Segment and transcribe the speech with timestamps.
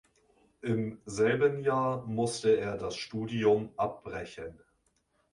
[0.61, 4.59] Im selben Jahr musste er das Studium abbrechen.